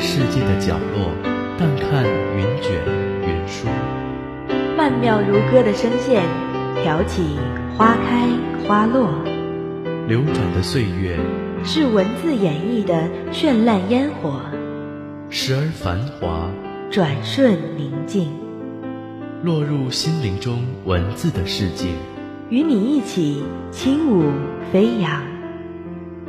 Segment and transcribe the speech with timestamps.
[0.00, 1.12] 世界的角落，
[1.58, 2.72] 淡看云卷
[3.22, 3.68] 云舒，
[4.74, 6.22] 曼妙如歌的声线，
[6.82, 7.36] 挑起
[7.76, 8.26] 花开
[8.66, 9.10] 花落。
[10.08, 11.18] 流转的岁月，
[11.64, 14.40] 是文字演绎的绚烂烟火，
[15.28, 16.48] 时而繁华，
[16.90, 18.30] 转瞬宁静。
[19.42, 21.88] 落入心灵中文字的世界，
[22.48, 24.24] 与你一起轻舞
[24.72, 25.22] 飞扬。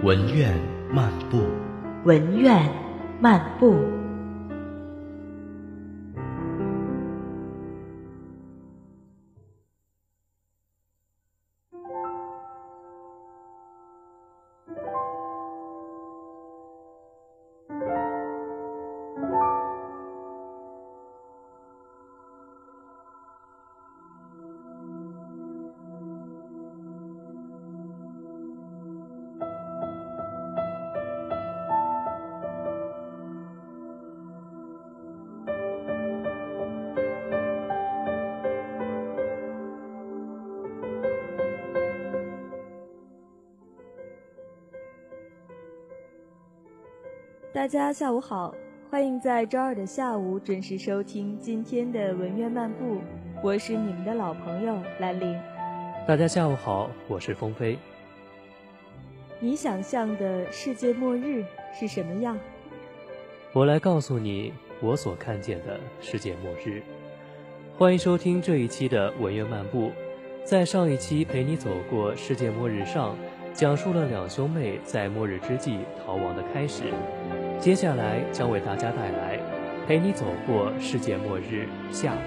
[0.04, 0.54] 文苑
[0.94, 1.40] 漫步，
[2.04, 2.70] 文苑
[3.22, 4.01] 漫步。
[47.54, 48.56] 大家下午好，
[48.90, 53.02] 欢迎在周二的下午准时收听今天的文苑漫步，
[53.44, 55.38] 我是你们的老朋友兰陵。
[56.08, 57.78] 大家下午好，我是风飞。
[59.42, 61.44] 你想象的世界末日
[61.78, 62.40] 是什么样？
[63.52, 66.82] 我来告诉你我所看见的世界末日。
[67.78, 69.92] 欢迎收听这一期的文苑漫步。
[70.46, 73.14] 在上一期陪你走过世界末日上，
[73.54, 76.86] 讲述了两兄妹在末日之际逃亡的开始。
[77.62, 79.38] 接下来将为大家带来
[79.88, 82.18] 《陪你走过世界末日》下。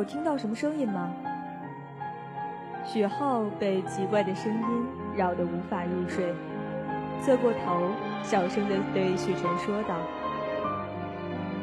[0.00, 1.14] 有听到什么声音吗？
[2.86, 6.34] 许浩被奇怪的声音扰得无法入睡，
[7.20, 7.90] 侧过头，
[8.22, 10.00] 小声地对许晨说道：“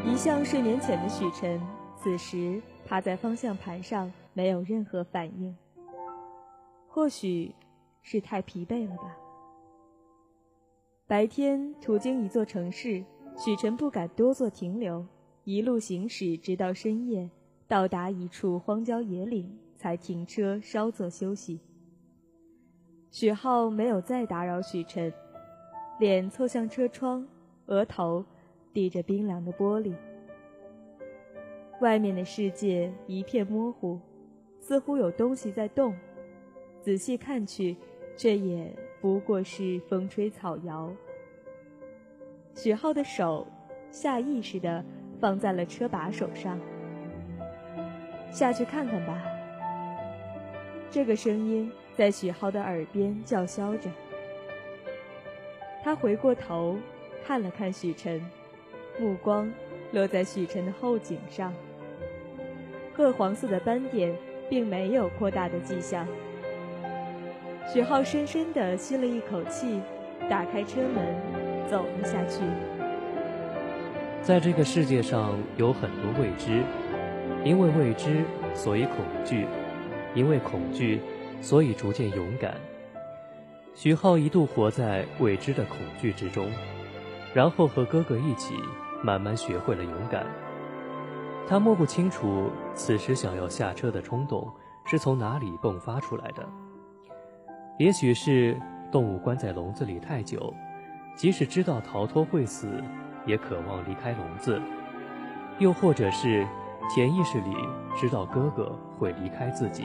[0.05, 1.59] 一向睡眠浅的许晨，
[1.95, 5.57] 此时趴在方向盘上，没有任何反应。
[6.87, 7.55] 或许
[8.03, 9.17] 是太疲惫了吧。
[11.07, 13.03] 白天途经一座城市，
[13.35, 15.03] 许晨不敢多做停留，
[15.43, 17.27] 一路行驶直到深夜。”
[17.67, 21.59] 到达一处荒郊野岭，才停车稍作休息。
[23.11, 25.11] 许浩没有再打扰许晨，
[25.99, 27.27] 脸凑向车窗，
[27.65, 28.23] 额头
[28.71, 29.93] 抵着冰凉的玻璃。
[31.81, 33.99] 外面的世界一片模糊，
[34.59, 35.93] 似乎有东西在动，
[36.81, 37.75] 仔细看去，
[38.15, 40.89] 却也不过是风吹草摇。
[42.55, 43.45] 许浩的手
[43.91, 44.83] 下意识地
[45.19, 46.57] 放在了车把手上。
[48.31, 49.21] 下去看看吧。
[50.89, 53.89] 这个声音在许浩的耳边叫嚣着。
[55.83, 56.77] 他回过头，
[57.25, 58.21] 看了看许晨，
[58.99, 59.51] 目光
[59.91, 61.53] 落在许晨的后颈上。
[62.93, 64.13] 褐黄色的斑点
[64.49, 66.07] 并没有扩大的迹象。
[67.71, 69.79] 许浩深深地吸了一口气，
[70.29, 71.05] 打开车门，
[71.69, 72.41] 走了下去。
[74.23, 76.63] 在这个世界上有很多未知。
[77.47, 79.45] 因为未知，所以恐惧；
[80.13, 80.99] 因为恐惧，
[81.41, 82.55] 所以逐渐勇敢。
[83.73, 86.51] 许浩一度活在未知的恐惧之中，
[87.33, 88.55] 然后和哥哥一起
[89.01, 90.25] 慢慢学会了勇敢。
[91.47, 94.51] 他摸不清楚此时想要下车的冲动
[94.85, 96.45] 是从哪里迸发出来的。
[97.79, 98.59] 也许是
[98.91, 100.53] 动物关在笼子里太久，
[101.15, 102.83] 即使知道逃脱会死，
[103.25, 104.59] 也渴望离开笼子；
[105.59, 106.45] 又或者是
[106.93, 107.53] 潜意识里
[107.95, 109.83] 知道哥哥会离开自己，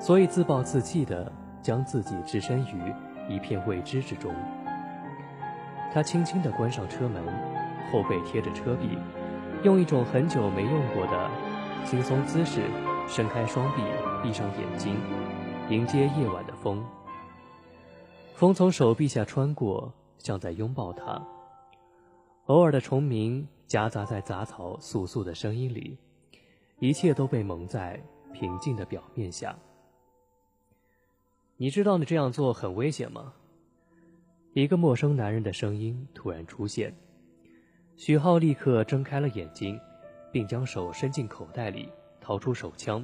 [0.00, 1.30] 所以自暴自弃的
[1.60, 2.94] 将自己置身于
[3.28, 4.32] 一片未知之中。
[5.92, 7.22] 他轻轻地关上车门，
[7.90, 8.98] 后背贴着车壁，
[9.62, 11.30] 用一种很久没用过的
[11.84, 12.62] 轻松姿势，
[13.06, 13.82] 伸开双臂，
[14.22, 14.96] 闭上眼睛，
[15.68, 16.84] 迎接夜晚的风。
[18.34, 21.22] 风从手臂下穿过，像在拥抱他。
[22.46, 25.96] 偶尔的虫鸣夹杂在杂草簌簌的声音里，
[26.84, 27.98] 一切都被蒙在
[28.34, 29.58] 平静的表面下。
[31.56, 33.32] 你知道你这样做很危险吗？
[34.52, 36.94] 一个陌生男人的声音突然出现，
[37.96, 39.80] 许浩立刻睁开了眼睛，
[40.30, 41.88] 并将手伸进口袋里，
[42.20, 43.02] 掏出手枪，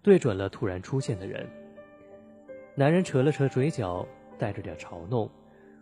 [0.00, 1.46] 对准了突然出现的人。
[2.74, 4.08] 男人扯了扯嘴角，
[4.38, 5.30] 带着点嘲弄，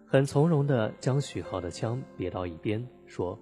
[0.05, 3.39] 很从容地将许浩的枪别到一边，说：“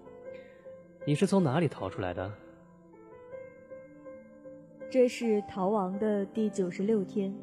[1.09, 2.31] 你是从哪里逃出来的？”
[4.94, 7.35] 这是逃亡的第九十六天。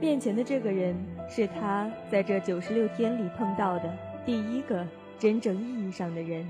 [0.00, 0.96] 面前的这个人
[1.28, 4.82] 是他在这九十六天里碰到的第一个
[5.18, 6.48] 真正意义上的人。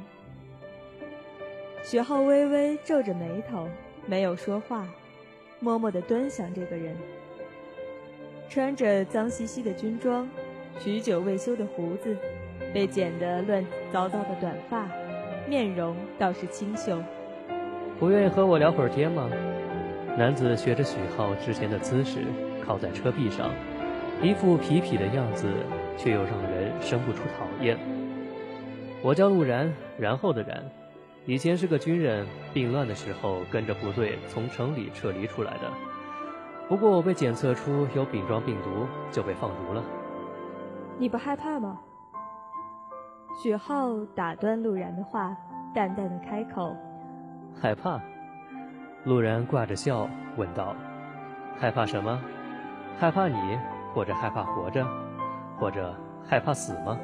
[1.82, 3.66] 雪浩微微皱着眉头，
[4.06, 4.86] 没有说话，
[5.58, 6.94] 默默地端详这个人。
[8.48, 10.28] 穿着脏兮兮的军装，
[10.78, 12.16] 许久未修的胡子，
[12.72, 14.88] 被剪得乱糟糟的短发，
[15.48, 17.02] 面容倒是清秀。
[17.98, 19.28] 不愿意和我聊会儿天吗？
[20.18, 22.24] 男子学着许浩之前的姿势。
[22.66, 23.50] 靠在车壁上，
[24.20, 25.48] 一副痞痞的样子，
[25.96, 27.78] 却又让人生不出讨厌。
[29.02, 30.62] 我叫陆然，然后的然，
[31.24, 35.70] 以前是个军人，病乱的时候跟着部队从城里撤离出来的。
[36.68, 39.82] 不过我被检测出有丙状病毒，就被放逐了。
[40.98, 41.78] 你不害怕吗？
[43.42, 45.34] 许浩打断陆然的话，
[45.72, 46.76] 淡淡的开口
[47.58, 47.98] ：“害怕。”
[49.04, 50.74] 路人挂着笑问道
[51.58, 52.20] ：“害怕什么？”
[52.98, 53.58] 害怕你，
[53.94, 54.84] 或者害怕活着，
[55.58, 55.94] 或者
[56.28, 56.98] 害怕死吗？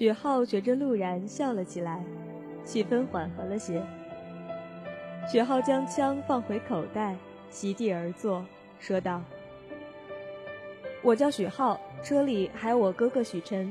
[0.00, 2.02] 许浩学着陆然笑了起来，
[2.64, 3.82] 气氛缓和了些。
[5.30, 7.14] 许浩将枪放回口袋，
[7.50, 8.42] 席地而坐，
[8.78, 9.20] 说道
[11.04, 13.70] ：“我叫许浩，车里还有我哥哥许晨。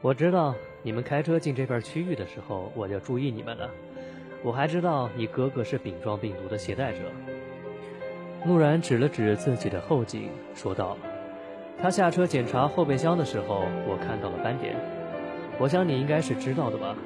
[0.00, 3.68] 我知道你们开车进这片区域的时候，我就注意你们了。
[4.42, 7.00] 我还知道你哥哥是丙状病毒的携带者。”
[8.48, 10.96] 陆然指了指自己的后颈，说道
[11.82, 14.74] ：“他下车检查后备箱的时候，我看到了斑点。”
[15.60, 16.96] 我想你应该是知道的吧？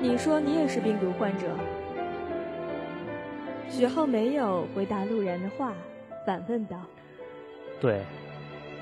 [0.00, 1.48] 你说你也是病毒患者？
[3.68, 5.72] 许浩没有回答陆然的话，
[6.24, 6.76] 反问道
[7.82, 8.04] ：“对，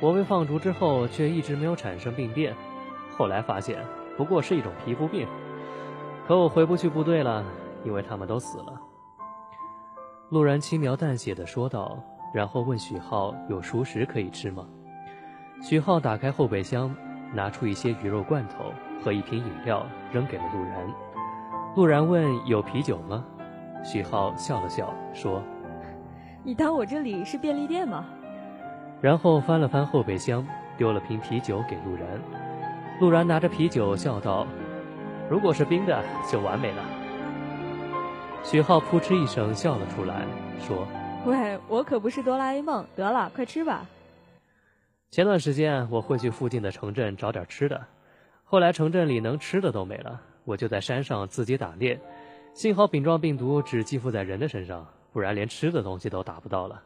[0.01, 2.55] 我被放逐之后，却一直没有产生病变。
[3.17, 3.83] 后来发现，
[4.19, 5.27] 不过是一种皮肤病。
[6.29, 7.43] 可我回不去部队了，
[7.85, 8.79] 因为他们都死了。”
[10.29, 11.99] 陆然轻描淡写的说道，
[12.35, 14.67] 然后问许浩：“有熟食可以吃吗？”
[15.65, 16.95] 许浩打开后备箱。
[17.33, 20.87] 拿出一些鱼肉罐头和一瓶饮料，扔给了陆然。
[21.75, 23.25] 陆然问：“有啤酒吗？”
[23.85, 25.43] 许浩笑了笑，说
[26.43, 28.05] ：“你当我这里是便利店吗？”
[29.03, 30.47] 然后翻了翻后备箱，
[30.79, 32.07] 丢了瓶啤酒给陆然。
[33.01, 34.47] 陆然拿着啤酒笑道
[35.29, 36.83] ：“如果是冰的，就完美了。”
[38.43, 40.23] 许浩扑哧一声笑了出来，
[40.59, 40.87] 说
[41.27, 42.87] ：“喂，我可不是哆啦 A 梦。
[42.97, 43.85] 得了，快吃吧。”
[45.17, 47.87] 前段时间我会去附近的城镇找点吃的，
[48.45, 51.99] 后来城镇里能吃的都没了，我就在山上自己打猎。
[52.53, 56.83] 幸好丙状病毒只寄附在人的身上，不然连吃的东西都打不到了。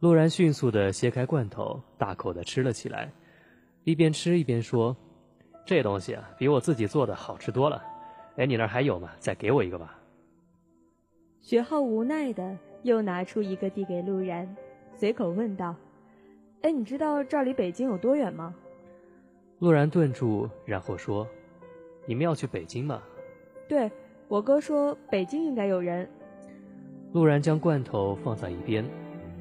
[0.00, 3.12] 陆然迅速地掀开罐头，大口地吃了起来，
[3.84, 4.96] 一边吃一边说
[5.64, 7.80] ：“这东西啊，比我自己做的好吃多了。
[8.34, 9.12] 哎，你那儿还有吗？
[9.20, 9.96] 再给我一个吧。
[11.40, 14.56] 雪浩无奈的又拿出一个递给陆然，
[14.96, 15.76] 随口问道
[16.64, 18.54] ：“哎，你知道这儿离北京有多远吗？”
[19.60, 21.28] 陆然顿住，然后说
[22.08, 23.02] ：“你们要去北京吗
[23.68, 23.92] ？”“对，
[24.28, 26.08] 我哥说北京应该有人。”
[27.12, 28.82] 陆然将罐头放在一边，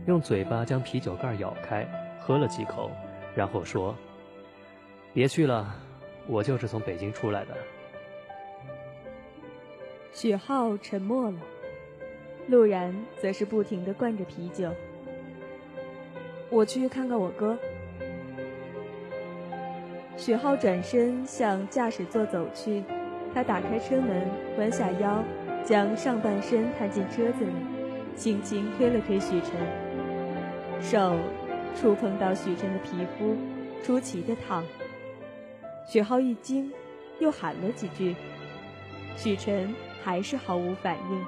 [0.05, 1.87] 用嘴巴将啤酒盖咬开，
[2.19, 2.91] 喝了几口，
[3.33, 3.95] 然后说
[5.13, 5.73] ：“别去了，
[6.27, 7.55] 我就是从北京出来的。”
[10.11, 11.39] 许浩沉默了，
[12.47, 14.69] 陆然则是不停的灌着啤酒。
[16.53, 17.57] 我去看看我哥。
[20.15, 22.83] 许浩转身向驾驶座走去，
[23.33, 24.29] 他打开车门，
[24.59, 25.23] 弯下腰，
[25.65, 27.51] 将上半身探进车子里，
[28.15, 29.51] 轻轻推了推许晨，
[30.79, 31.17] 手
[31.75, 33.35] 触碰到许晨的皮肤，
[33.83, 34.63] 出奇的烫。
[35.87, 36.71] 许浩一惊，
[37.17, 38.15] 又喊了几句，
[39.17, 39.73] 许晨。
[40.05, 41.25] 还是毫无反应，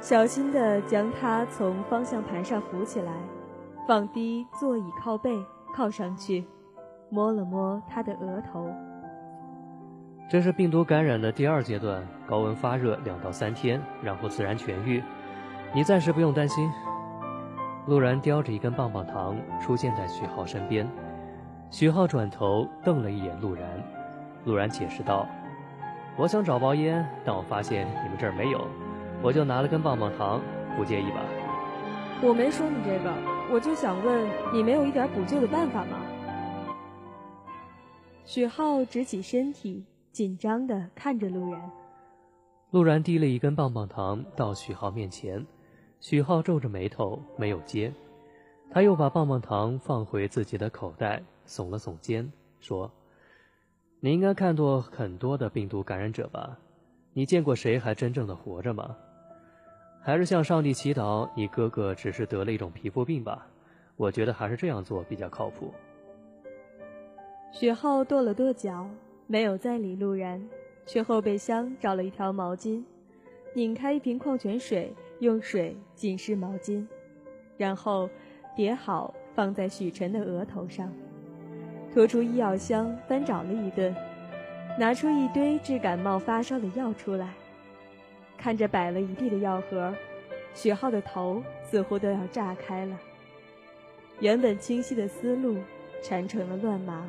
[0.00, 3.12] 小心地将他从方向盘上扶起来，
[3.86, 5.30] 放低座椅靠背
[5.74, 6.44] 靠上去，
[7.10, 8.72] 摸了摸他的额头。
[10.30, 15.02] 这是病毒感染的第二阶段，高温发热两到三天，然后自然痊愈，
[15.74, 16.70] 你暂时不用担心。
[17.86, 20.88] 陆然叼着一根棒棒糖出现在徐浩身边，
[21.68, 23.64] 徐浩转头瞪了一眼陆然，
[24.44, 25.26] 陆然解释道。
[26.16, 28.66] 我想找包烟，但我发现你们这儿没有，
[29.20, 30.40] 我就拿了根棒棒糖，
[30.76, 31.20] 不介意吧？
[32.22, 33.10] 我没说你这个，
[33.52, 36.00] 我就想问你没有一点补救的办法吗？
[38.24, 41.70] 许浩直起身体，紧张的看着陆然。
[42.70, 45.46] 陆然递了一根棒棒糖到许浩面前，
[46.00, 47.92] 许浩皱着眉头没有接，
[48.70, 52.90] 他又把棒棒糖放回自己的口袋，耸了耸肩，说。
[54.00, 56.56] 你应该看过很多的病毒感染者吧？
[57.12, 58.96] 你见过谁还真正的活着吗？
[60.04, 63.46] 还是向上帝祈祷，你哥哥只是得了一种皮肤病吧？
[63.96, 65.72] 我觉得还是这样做比较靠谱。
[67.52, 68.88] 雪浩跺了跺脚，
[69.28, 70.42] 没有再理陆然，
[70.86, 72.82] 去后备箱找了一条毛巾，
[73.54, 76.84] 拧开一瓶矿泉水，用水浸湿毛巾，
[77.56, 78.10] 然后
[78.56, 80.92] 叠好放在许晨的额头上。
[81.94, 83.94] 拖出医药箱，翻找了一顿，
[84.76, 87.34] 拿出一堆治感冒发烧的药出来。
[88.42, 89.94] 看着摆了一地的药盒，
[90.52, 92.98] 许浩的头似乎都要炸开了。
[94.18, 95.58] 原本清晰的思路
[96.02, 97.08] 缠成了乱麻。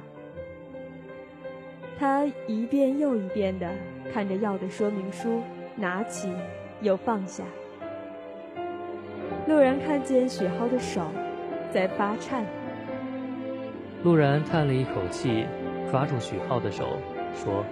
[1.98, 3.68] 他一遍又一遍地
[4.14, 5.42] 看着药的说明书，
[5.76, 6.32] 拿起
[6.82, 7.44] 又放下。
[9.48, 11.02] 陆然看见许浩的手
[11.74, 12.46] 在发颤。
[14.04, 15.48] 陆然叹了一口气，
[15.90, 17.00] 抓住许浩的手，
[17.34, 17.66] 说：“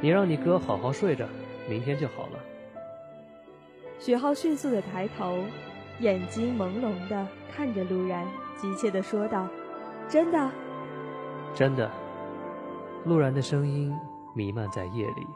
[0.00, 1.26] 你让你哥好好睡着，
[1.68, 2.38] 明天就好了。”
[3.98, 5.38] 许浩迅速的抬头，
[6.00, 8.26] 眼睛朦胧的看着陆然，
[8.56, 9.48] 急切的说道
[10.08, 10.50] ：“真的？
[11.54, 11.90] 真的。”
[13.04, 13.92] 陆然的声音
[14.34, 15.26] 弥漫在夜里。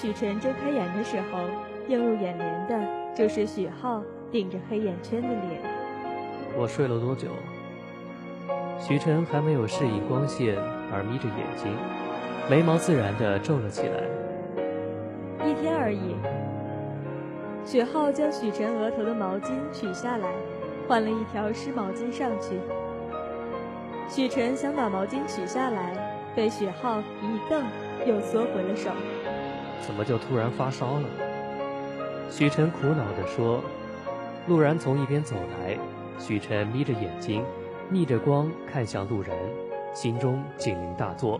[0.00, 1.40] 许晨睁开眼的时候，
[1.88, 4.00] 映入眼帘的就是许浩
[4.30, 5.60] 顶着黑眼圈的脸。
[6.56, 7.26] 我睡了多久？
[8.78, 10.56] 许晨还没有适应光线
[10.92, 11.74] 而眯着眼睛，
[12.48, 14.04] 眉毛自然地皱了起来。
[15.44, 16.14] 一天而已。
[17.64, 20.28] 许浩将许晨额头的毛巾取下来，
[20.86, 22.60] 换了一条湿毛巾上去。
[24.08, 25.92] 许晨想把毛巾取下来，
[26.36, 27.64] 被许浩一瞪，
[28.06, 28.90] 又缩回了手。
[29.80, 31.08] 怎么就突然发烧了？
[32.30, 33.62] 许晨苦恼地说。
[34.46, 35.76] 陆然从一边走来，
[36.18, 37.44] 许晨眯着眼睛，
[37.90, 39.36] 逆着光看向陆然，
[39.92, 41.38] 心中警铃大作，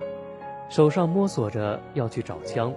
[0.69, 2.71] 手上摸索着要去找枪，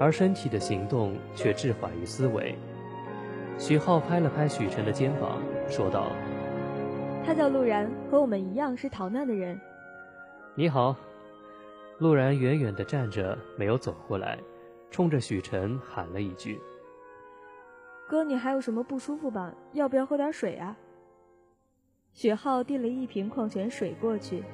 [0.00, 2.56] 而身体的行动却滞缓于思维。
[3.56, 6.08] 许浩拍了拍许晨的肩膀，说道
[7.24, 9.60] ：“他叫陆然，和我们一样是逃难的人。”
[10.56, 10.96] 你好，
[11.98, 14.36] 陆然远远地站着，没有走过来，
[14.92, 16.60] 冲着许晨喊了一句。
[18.06, 19.52] 哥，你还有什么不舒服吧？
[19.72, 20.76] 要不要喝点水啊？
[22.12, 24.44] 许浩递了一瓶矿泉水过去。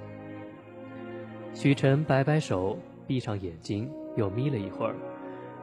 [1.52, 4.94] 许晨摆摆手，闭上眼睛，又眯了一会儿，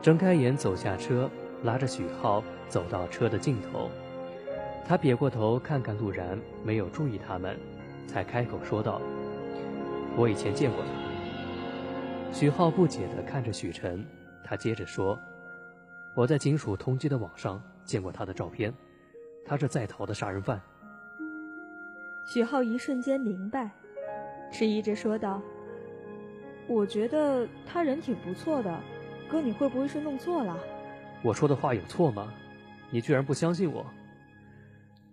[0.01, 1.31] 睁开眼走下车，
[1.63, 3.89] 拉着许浩走到车的尽头。
[4.85, 7.57] 他别过头看看陆然，没有注意他们，
[8.05, 9.01] 才开口说道
[10.17, 10.89] ：“我以前见过他。”
[12.33, 14.05] 许浩不解地看着许晨，
[14.45, 15.19] 他接着说
[16.15, 18.73] ：“我在警署通缉的网上。”见过他的照片，
[19.45, 20.59] 他是在逃的杀人犯。
[22.25, 23.69] 许浩一瞬间明白，
[24.51, 25.39] 迟疑着说道
[26.67, 28.79] ：“我觉得他人挺不错的，
[29.29, 30.57] 哥，你会不会是弄错了？”
[31.23, 32.33] 我说的话有错吗？
[32.89, 33.85] 你居然不相信我？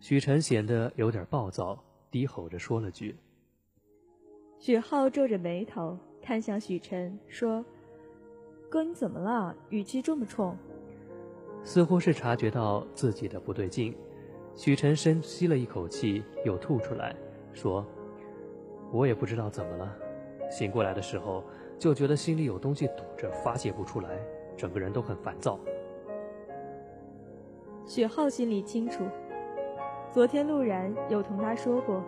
[0.00, 1.78] 许晨显得有点暴躁，
[2.10, 3.14] 低吼着说了句。
[4.58, 7.62] 许浩皱着眉头看向许晨，说
[8.72, 9.54] ：“哥，你怎么了？
[9.68, 10.56] 语气这么冲。”
[11.62, 13.94] 似乎是察觉到自己的不对劲，
[14.56, 17.14] 许晨深吸了一口气，又吐出来，
[17.52, 17.84] 说
[18.90, 19.94] ：“我也不知道怎么了，
[20.50, 21.44] 醒过来的时候
[21.78, 24.08] 就觉得心里有东西堵着，发泄不出来，
[24.56, 25.60] 整个人都很烦躁。”
[27.86, 29.04] 许浩心里清楚，
[30.10, 32.02] 昨天陆然有同他说过，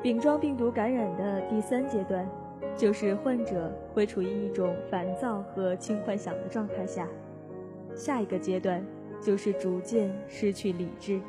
[0.00, 2.30] 丙状病毒感染的第三阶段，
[2.76, 7.06] 就是患者会处于一种烦躁和轻幻想的状态下。
[7.94, 8.84] 下一个阶段
[9.20, 11.20] 就是逐渐失去理智，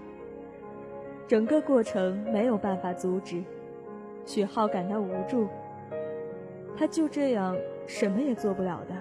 [1.28, 3.44] 整个过程没有办法阻止。
[4.26, 5.48] 许浩感到无助，
[6.78, 8.96] 他就这样什么也做不了的，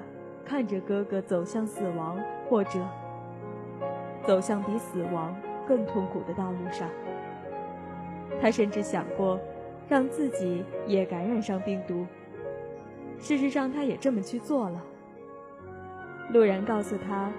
[0.44, 2.80] 看着哥哥走向死亡，或者
[4.26, 5.36] 走向比死亡
[5.68, 6.88] 更痛苦的道路上。
[8.40, 9.38] 他甚至想过
[9.88, 12.06] 让自己也感染上病毒，
[13.20, 14.82] 事实上他也这么去做了。
[16.32, 17.30] 陆然告诉他。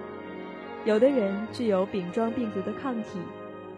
[0.84, 3.20] 有的人具有丙状病毒的抗体，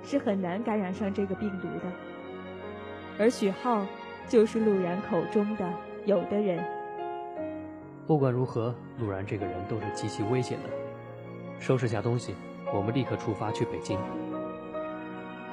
[0.03, 1.91] 是很难感染上这个病毒的。
[3.19, 3.85] 而许浩
[4.25, 5.69] 就是陆然口中的
[6.05, 6.63] 有的人。
[8.07, 10.69] 不管如何，陆然这个人都是极其危险的。
[11.59, 12.35] 收拾下东西，
[12.73, 13.99] 我们立刻出发去北京。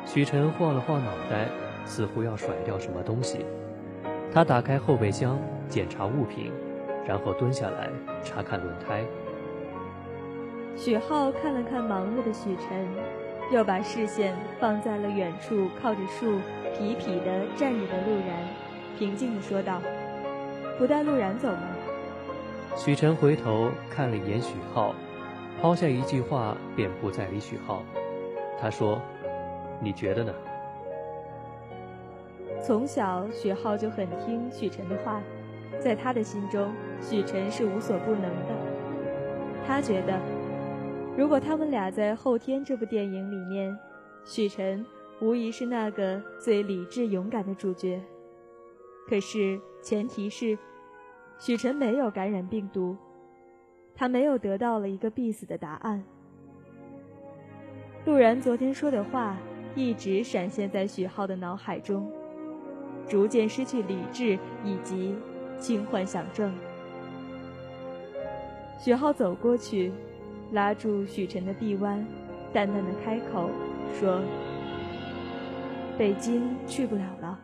[0.07, 1.49] 许晨晃了晃脑袋，
[1.85, 3.45] 似乎要甩掉什么东西。
[4.33, 5.37] 他打开后备箱
[5.71, 6.53] 检查物品，
[7.07, 7.89] 然后蹲下来
[8.23, 9.03] 查看轮胎。
[10.77, 12.87] 许浩看了看忙碌的许晨，
[13.53, 16.41] 又把视线放在了远处靠着树
[16.75, 18.49] 痞痞的站着的陆然，
[18.99, 19.81] 平静地说道
[20.79, 21.63] ：“不带陆然走吗？”
[22.77, 24.95] 许晨回头看了一眼许浩，
[25.61, 27.83] 抛下一句话便不再理许浩。
[28.61, 29.01] 他说
[29.81, 30.33] ：“你觉得呢？”
[32.63, 35.21] 从小许浩就很听许晨的话，
[35.79, 38.55] 在他的心中，许晨是无所不能的。
[39.67, 40.19] 他觉得。
[41.17, 43.77] 如果他们俩在《后天》这部电影里面，
[44.25, 44.87] 许晨
[45.21, 48.01] 无疑是那个最理智勇敢的主角。
[49.09, 50.57] 可是前提是，
[51.37, 52.97] 许晨没有感染病毒，
[53.95, 56.03] 他没有得到了一个必死的答案。
[58.07, 59.37] 陆然昨天说的话
[59.75, 62.11] 一直闪现在许浩的脑海中，
[63.09, 65.15] 逐渐失去理智以及
[65.61, 66.53] 轻幻想症。
[68.81, 69.93] 许浩走过去。
[70.53, 72.05] 拉住许晨的臂弯，
[72.53, 73.49] 淡淡的开口
[73.95, 74.21] 说
[75.97, 77.39] ：“北京去不了了。”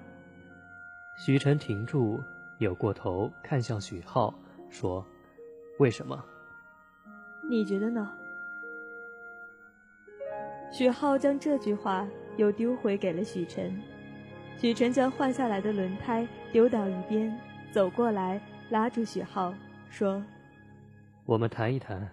[1.25, 2.21] 许晨停住，
[2.59, 4.35] 扭过头看向许浩，
[4.69, 5.07] 说
[5.79, 6.21] ：“为什么？
[7.49, 8.11] 你觉得呢？”
[10.73, 13.81] 许浩将这句话又丢回给了许晨。
[14.59, 17.33] 许晨将换下来的轮胎丢到一边，
[17.73, 19.53] 走过来拉住许浩，
[19.91, 20.23] 说
[21.27, 22.09] ：“我们谈一谈。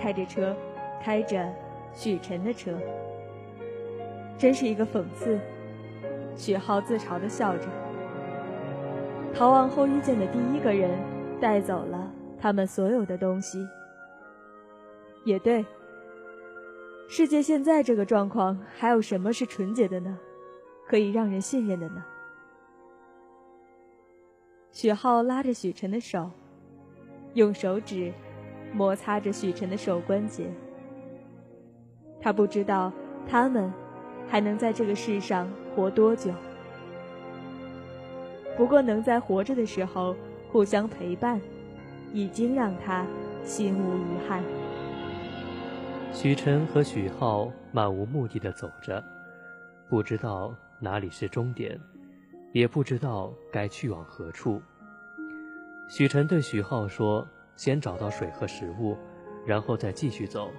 [0.00, 0.56] 开着车，
[1.02, 1.52] 开着
[1.92, 2.72] 许晨的车，
[4.38, 5.38] 真是一个讽刺。
[6.36, 7.64] 许浩自嘲地笑着。
[9.34, 10.90] 逃亡后遇见的第一个人，
[11.40, 13.66] 带走了他们所有的东西。
[15.24, 15.66] 也对，
[17.08, 20.18] 世界现在这个状况，还有什么是纯洁的呢？
[20.86, 22.04] 可以让人信任的呢？
[24.70, 26.30] 许浩拉着许晨的手。
[27.34, 28.12] 用手指
[28.72, 30.50] 摩擦着许晨的手关节，
[32.20, 32.92] 他不知道
[33.26, 33.72] 他们
[34.28, 36.32] 还能在这个世上活多久。
[38.56, 40.16] 不过能在活着的时候
[40.50, 41.40] 互相陪伴，
[42.12, 43.06] 已经让他
[43.44, 44.42] 心无遗憾。
[46.12, 49.02] 许晨和许浩漫无目的的走着，
[49.88, 51.78] 不知道哪里是终点，
[52.52, 54.60] 也不知道该去往何处。
[55.88, 57.26] 许晨对许浩说
[57.58, 58.96] ：“先找到水和食物，
[59.44, 60.52] 然后再继续走。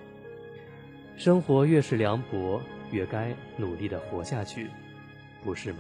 [1.16, 4.70] 生活越是凉薄，越该努力的活下去，
[5.44, 5.80] 不是吗？”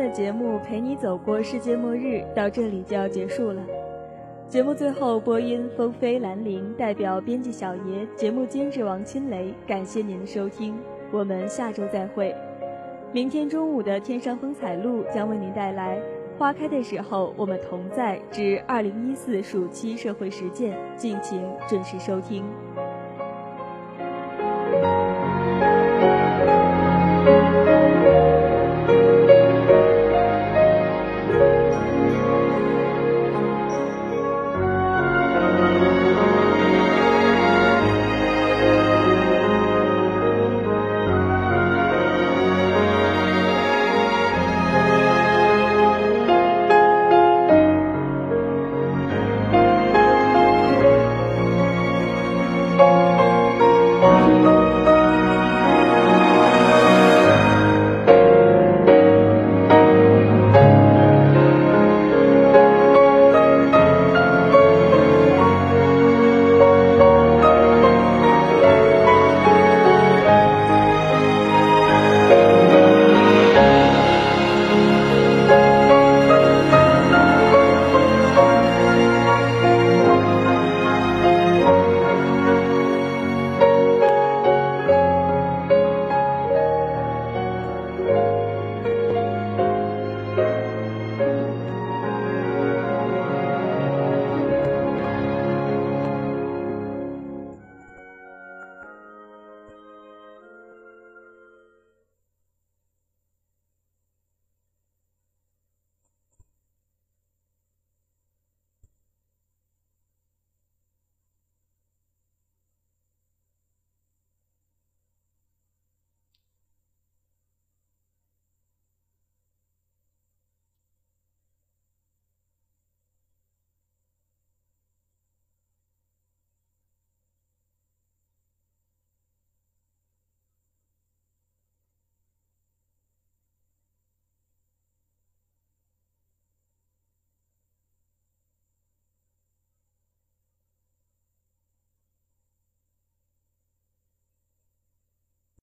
[0.00, 3.60] 的节目陪你走过世界末日，到这里就要结束了。
[4.48, 9.52] 节目最后播音：风飞兰陵，代表编辑小爷，节目监制王清雷。
[9.66, 10.74] 感谢您的收听，
[11.12, 12.34] 我们下周再会。
[13.12, 15.98] 明天中午的《天上风采录》将为您带来
[16.38, 22.42] 《花开的时候我们同在之二零一四暑期社会实践》，敬请准时收听。